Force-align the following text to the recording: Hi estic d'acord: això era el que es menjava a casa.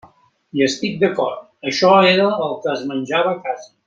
Hi 0.59 0.63
estic 0.67 0.95
d'acord: 1.03 1.35
això 1.73 1.91
era 2.13 2.27
el 2.47 2.57
que 2.65 2.73
es 2.77 2.83
menjava 2.93 3.35
a 3.39 3.41
casa. 3.49 3.71